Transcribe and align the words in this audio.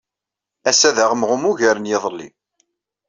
Ass-a 0.69 0.89
d 0.95 0.97
aɣemɣum 1.03 1.43
ugar 1.51 1.77
n 1.79 1.89
yiḍelli. 1.89 2.29